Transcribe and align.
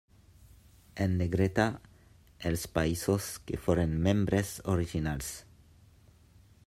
En 1.05 1.11
negreta, 1.19 1.65
els 2.51 2.63
països 2.79 3.29
que 3.51 3.61
foren 3.67 3.95
membres 4.09 4.55
originals. 4.77 5.33